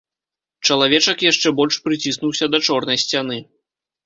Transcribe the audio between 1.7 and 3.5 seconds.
прыціснуўся да чорнай сцяны.